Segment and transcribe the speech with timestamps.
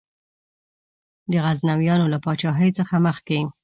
[1.31, 3.41] د غزنویانو له پاچهۍ څخه مخکي.